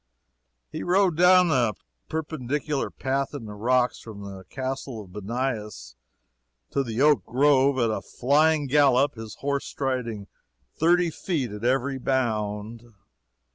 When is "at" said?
7.77-7.91, 11.51-11.63